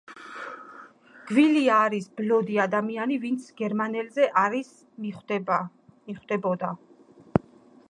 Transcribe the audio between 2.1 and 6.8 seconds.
ბლოდი ადამიანი ვინც გერმანულზე არის მიხვდებოდა.